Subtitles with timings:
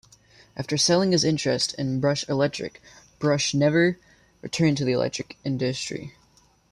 [0.57, 2.81] After selling his interests in Brush Electric,
[3.19, 3.99] Brush never
[4.41, 6.15] returned to the electric industry.